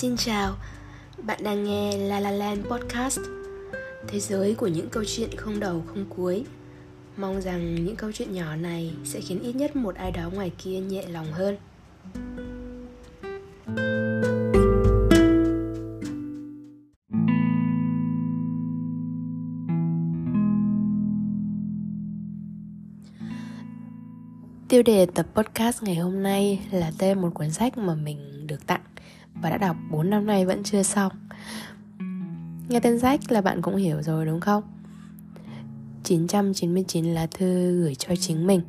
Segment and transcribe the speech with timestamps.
[0.00, 0.56] Xin chào,
[1.22, 3.18] bạn đang nghe La La Land Podcast.
[4.08, 6.44] Thế giới của những câu chuyện không đầu không cuối.
[7.16, 10.50] Mong rằng những câu chuyện nhỏ này sẽ khiến ít nhất một ai đó ngoài
[10.58, 11.56] kia nhẹ lòng hơn.
[24.68, 28.66] Tiêu đề tập podcast ngày hôm nay là tên một cuốn sách mà mình được
[28.66, 28.89] tặng
[29.42, 31.12] và đã đọc 4 năm nay vẫn chưa xong.
[32.68, 34.62] Nghe tên sách là bạn cũng hiểu rồi đúng không?
[36.04, 38.60] 999 lá thư gửi cho chính mình.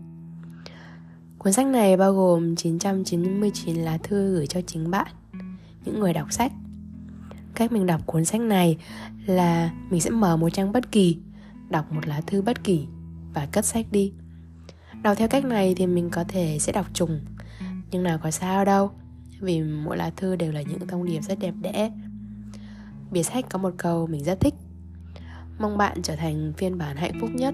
[1.38, 5.08] Cuốn sách này bao gồm 999 lá thư gửi cho chính bạn,
[5.86, 6.52] những người đọc sách.
[7.56, 8.78] Cách mình đọc cuốn sách này
[9.26, 11.18] là mình sẽ mở một trang bất kỳ,
[11.70, 12.88] đọc một lá thư bất kỳ
[13.34, 14.12] và cất sách đi
[15.04, 17.20] Đọc theo cách này thì mình có thể sẽ đọc trùng
[17.92, 18.92] Nhưng nào có sao đâu
[19.42, 21.92] vì mỗi lá thư đều là những thông điệp rất đẹp đẽ.
[23.12, 24.54] Bìa sách có một câu mình rất thích.
[25.60, 27.54] Mong bạn trở thành phiên bản hạnh phúc nhất.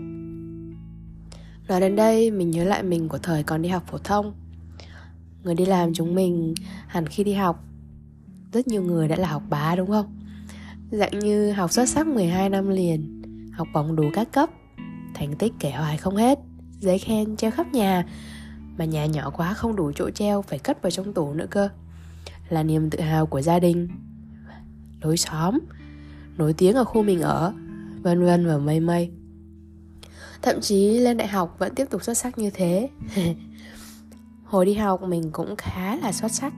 [1.67, 4.33] Nói đến đây, mình nhớ lại mình của thời còn đi học phổ thông.
[5.43, 6.53] Người đi làm chúng mình
[6.87, 7.63] hẳn khi đi học.
[8.53, 10.19] Rất nhiều người đã là học bá, đúng không?
[10.91, 13.17] Dạng như học xuất sắc 12 năm liền,
[13.57, 14.49] Học bóng đủ các cấp.
[15.13, 16.39] Thành tích kể hoài không hết,
[16.79, 18.05] giấy khen treo khắp nhà
[18.77, 21.69] mà nhà nhỏ quá không đủ chỗ treo phải cất vào trong tủ nữa cơ.
[22.49, 23.89] Là niềm tự hào của gia đình.
[25.01, 25.59] Lối xóm,
[26.37, 27.53] nổi tiếng ở khu mình ở,
[28.01, 29.11] vân vân và mây mây.
[30.41, 32.89] Thậm chí lên đại học vẫn tiếp tục xuất sắc như thế.
[34.43, 36.53] Hồi đi học mình cũng khá là xuất sắc.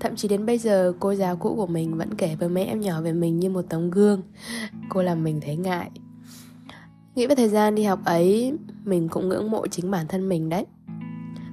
[0.00, 2.80] Thậm chí đến bây giờ, cô giáo cũ của mình vẫn kể với mấy em
[2.80, 4.22] nhỏ về mình như một tấm gương.
[4.88, 5.90] Cô làm mình thấy ngại.
[7.14, 8.52] Nghĩ về thời gian đi học ấy,
[8.84, 10.66] Mình cũng ngưỡng mộ chính bản thân mình đấy.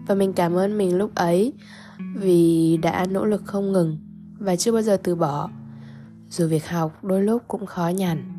[0.08, 1.54] Và mình cảm ơn mình lúc ấy
[2.16, 3.98] Vì đã nỗ lực không ngừng
[4.38, 5.50] Và chưa bao giờ từ bỏ.
[6.30, 8.38] Dù việc học đôi lúc cũng khó nhằn.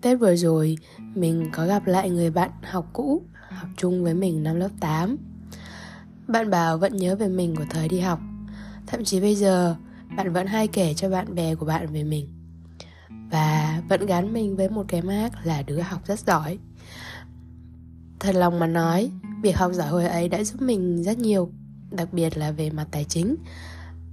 [0.00, 0.76] Tết vừa rồi,
[1.14, 5.16] Mình có gặp lại người bạn học cũ, Học chung với mình năm lớp 8
[6.28, 8.20] Bạn bảo vẫn nhớ về mình của thời đi học.
[8.86, 9.76] Thậm chí bây giờ,
[10.16, 12.28] Bạn vẫn hay kể cho bạn bè của bạn về mình.
[13.30, 16.58] Và vẫn gắn mình với một cái mác là đứa học rất giỏi.
[18.20, 19.10] Thật lòng mà nói
[19.42, 21.50] việc học giỏi hồi ấy đã giúp mình rất nhiều,
[21.90, 23.36] đặc biệt là về mặt tài chính.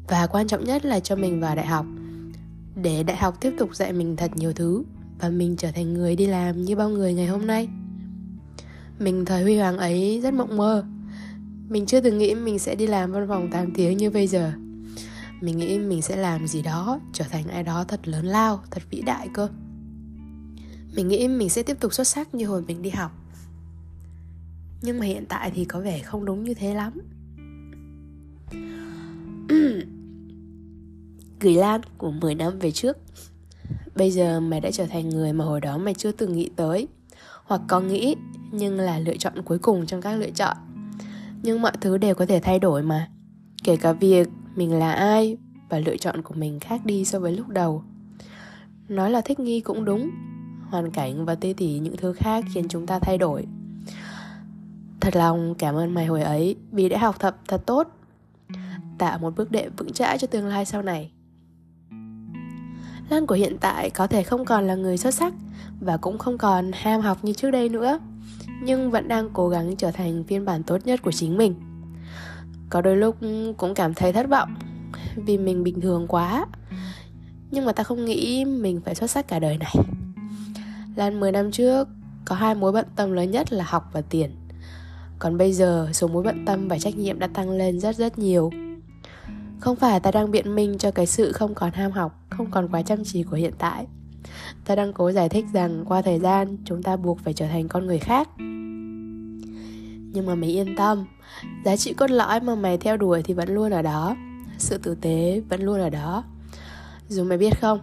[0.07, 1.85] Và quan trọng nhất là cho mình vào đại học.
[2.75, 4.83] Để đại học tiếp tục dạy mình thật nhiều thứ
[5.19, 7.67] và mình trở thành người đi làm như bao người ngày hôm nay.
[8.99, 10.85] Mình thời huy hoàng ấy rất mộng mơ.
[11.69, 14.51] Mình chưa từng nghĩ mình sẽ đi làm văn phòng 8 tiếng như bây giờ.
[15.41, 18.81] Mình nghĩ mình sẽ làm gì đó, trở thành ai đó thật lớn lao, thật
[18.89, 19.49] vĩ đại cơ.
[20.95, 23.11] Mình nghĩ mình sẽ tiếp tục xuất sắc như hồi mình đi học
[24.81, 26.93] nhưng mà hiện tại thì có vẻ không đúng như thế lắm.
[31.39, 32.97] Gửi lan của 10 năm về trước.
[33.95, 36.87] Bây giờ mày đã trở thành người mà hồi đó mày chưa từng nghĩ tới.
[37.43, 38.15] Hoặc có nghĩ,
[38.51, 40.57] nhưng là lựa chọn cuối cùng trong các lựa chọn.
[41.43, 43.09] Nhưng mọi thứ đều có thể thay đổi mà.
[43.63, 45.37] Kể cả việc mình là ai
[45.69, 47.83] và lựa chọn của mình khác đi so với lúc đầu.
[48.87, 50.09] Nói là thích nghi cũng đúng.
[50.69, 53.45] Hoàn cảnh và tê tỉ những thứ khác khiến chúng ta thay đổi
[55.01, 57.87] thật lòng cảm ơn mày hồi ấy vì đã học thật thật tốt.
[58.97, 61.11] Tạo một bước đệm vững chãi cho tương lai sau này.
[63.09, 65.33] Lan của hiện tại có thể không còn là người xuất sắc
[65.79, 67.99] và cũng không còn ham học như trước đây nữa,
[68.61, 71.55] nhưng vẫn đang cố gắng trở thành phiên bản tốt nhất của chính mình.
[72.69, 73.15] Có đôi lúc
[73.57, 74.55] cũng cảm thấy thất vọng
[75.15, 76.45] vì mình bình thường quá,
[77.51, 79.75] nhưng mà ta không nghĩ mình phải xuất sắc cả đời này.
[80.95, 81.87] Lan 10 năm trước
[82.25, 84.38] có hai mối bận tâm lớn nhất là học và tiền
[85.19, 88.19] còn bây giờ, số mối bận tâm và trách nhiệm đã tăng lên rất rất
[88.19, 88.51] nhiều.
[89.59, 92.67] Không phải ta đang biện minh cho cái sự không còn ham học, không còn
[92.71, 93.87] quá chăm chỉ của hiện tại.
[94.65, 97.67] Ta đang cố giải thích rằng qua thời gian, chúng ta buộc phải trở thành
[97.67, 98.29] con người khác.
[100.13, 101.05] Nhưng mà mày yên tâm,
[101.65, 104.15] giá trị cốt lõi mà mày theo đuổi thì vẫn luôn ở đó.
[104.57, 106.23] Sự tử tế vẫn luôn ở đó.
[107.09, 107.79] Dù mày biết không,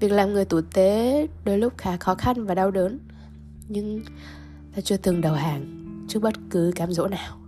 [0.00, 2.98] việc làm người tử tế đôi lúc khá khó khăn và đau đớn.
[3.68, 4.00] Nhưng
[4.74, 5.81] ta chưa từng đầu hàng
[6.12, 7.38] trước bất cứ cám dỗ nào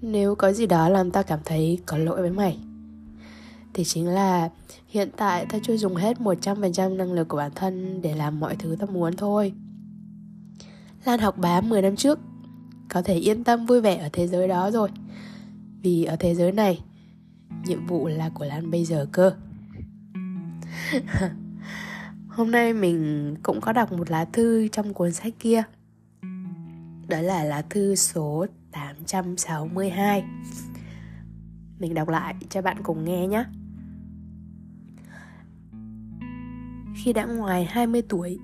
[0.00, 2.58] nếu có gì đó làm ta cảm thấy có lỗi với mày
[3.76, 4.50] thì chính là
[4.88, 8.56] hiện tại ta chưa dùng hết 100% năng lực của bản thân để làm mọi
[8.56, 9.52] thứ ta muốn thôi.
[11.04, 12.18] Lan học bá 10 năm trước
[12.88, 14.88] có thể yên tâm vui vẻ ở thế giới đó rồi.
[15.82, 16.80] Vì ở thế giới này,
[17.66, 19.32] nhiệm vụ là của Lan bây giờ cơ.
[22.28, 25.62] Hôm nay mình cũng có đọc một lá thư trong cuốn sách kia.
[27.08, 30.24] Đó là lá thư số 862.
[31.78, 33.44] mình đọc lại cho bạn cùng nghe nhé.
[36.96, 38.38] Khi đã ngoài 20 tuổi,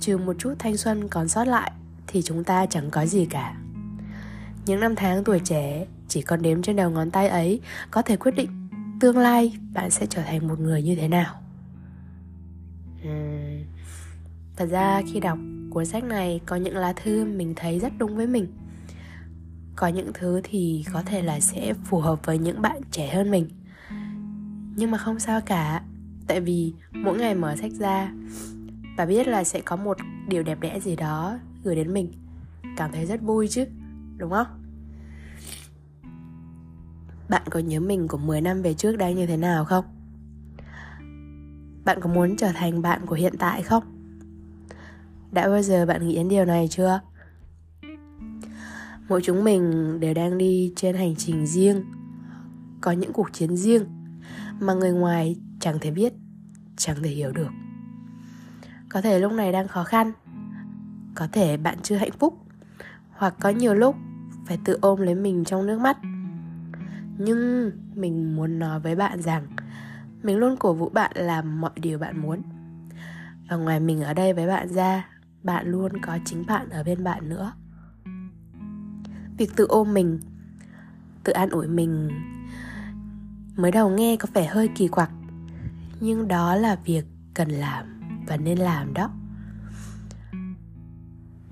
[0.00, 1.72] trừ một chút thanh xuân còn sót lại
[2.06, 3.56] thì chúng ta chẳng có gì cả.
[4.66, 8.16] Những năm tháng tuổi trẻ chỉ còn đếm trên đầu ngón tay ấy có thể
[8.16, 8.68] quyết định
[9.00, 11.34] tương lai bạn sẽ trở thành một người như thế nào.
[13.08, 13.64] Uhm,
[14.56, 15.38] thật ra khi đọc
[15.78, 18.46] cuốn sách này có những lá thư mình thấy rất đúng với mình.
[19.76, 23.30] Có những thứ thì có thể là sẽ phù hợp với những bạn trẻ hơn
[23.30, 23.48] mình.
[24.76, 25.82] Nhưng mà không sao cả,
[26.26, 28.12] tại vì mỗi ngày mở sách ra
[28.96, 29.96] và biết là sẽ có một
[30.28, 32.12] điều đẹp đẽ gì đó gửi đến mình.
[32.76, 33.64] Cảm thấy rất vui chứ,
[34.16, 34.46] đúng không?
[37.28, 39.84] Bạn có nhớ mình của 10 năm về trước đang như thế nào không?
[41.84, 43.97] Bạn có muốn trở thành bạn của hiện tại không?
[45.32, 47.00] Đã bao giờ bạn nghĩ đến điều này chưa?
[49.08, 51.84] Mỗi chúng mình đều đang đi trên hành trình riêng.
[52.80, 53.84] Có những cuộc chiến riêng
[54.60, 56.12] mà người ngoài chẳng thể biết,
[56.76, 57.50] chẳng thể hiểu được.
[58.88, 60.12] Có thể lúc này đang khó khăn,
[61.14, 62.38] có thể bạn chưa hạnh phúc,
[63.10, 63.96] hoặc có nhiều lúc
[64.46, 65.98] phải tự ôm lấy mình trong nước mắt.
[67.18, 69.46] Nhưng mình muốn nói với bạn rằng
[70.22, 72.42] mình luôn cổ vũ bạn làm mọi điều bạn muốn.
[73.50, 75.08] Và ngoài mình ở đây với bạn ra
[75.42, 77.52] bạn luôn có chính bạn ở bên bạn nữa.
[79.38, 80.20] Việc tự ôm mình,
[81.24, 82.10] tự an ủi mình
[83.56, 85.10] mới đầu nghe có vẻ hơi kỳ quặc,
[86.00, 87.04] nhưng đó là việc
[87.34, 89.10] cần làm và nên làm đó.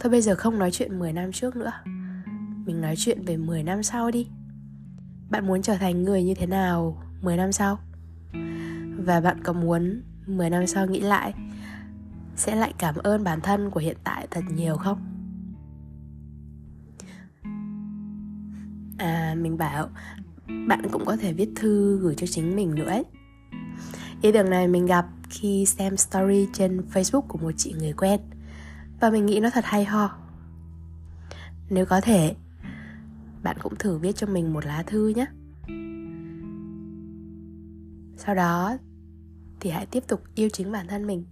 [0.01, 1.73] Thôi bây giờ không nói chuyện 10 năm trước nữa,
[2.67, 4.29] mình nói chuyện về 10 năm sau đi.
[5.31, 7.79] Bạn muốn trở thành người như thế nào 10 năm sau?
[8.99, 11.35] Và bạn có muốn 10 năm sau nghĩ lại
[12.37, 14.99] sẽ lại cảm ơn bản thân của hiện tại thật nhiều không?
[18.99, 19.89] À mình bảo,
[20.69, 23.05] bạn cũng có thể viết thư gửi cho chính mình nữa ấy.
[24.23, 28.21] Ý tưởng này mình gặp khi xem story trên facebook của một chị người quen.
[29.01, 30.19] Và mình nghĩ nó thật hay ho.
[31.71, 32.35] Nếu có thể,
[33.43, 35.27] bạn cũng thử viết cho mình một lá thư nhé.
[38.17, 38.77] Sau đó
[39.61, 41.25] thì hãy tiếp tục yêu chính bản thân mình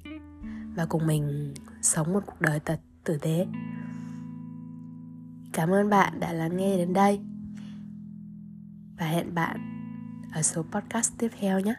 [0.75, 3.47] và cùng mình sống một cuộc đời thật tử tế.
[5.53, 7.21] Cảm ơn bạn đã lắng nghe đến đây.
[8.99, 9.57] Và hẹn bạn
[10.33, 11.75] ở số podcast tiếp theo nhé.